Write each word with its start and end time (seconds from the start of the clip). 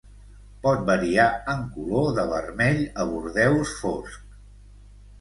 Pot 0.63 0.79
variar 0.87 1.27
en 1.53 1.61
color 1.77 2.09
de 2.21 2.25
vermell 2.33 2.83
a 3.05 3.09
bordeus 3.13 3.79
fosc. 3.87 4.29